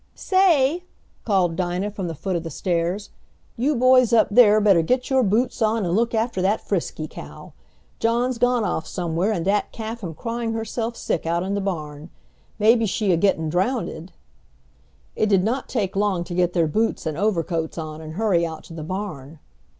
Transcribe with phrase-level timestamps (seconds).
[0.15, 0.85] "Say,"
[1.25, 3.11] called Dinah from the foot of the stairs.
[3.55, 7.53] "You boys up there better get your boots on and look after that Frisky cow.
[7.99, 12.09] John's gone off somewhere, and dat calf am crying herself sick out in de barn.
[12.57, 14.11] Maybe she a gettin' drownded."
[15.15, 18.63] It did not take long to get their boots and overcoats on and hurry out
[18.63, 19.37] to the barn.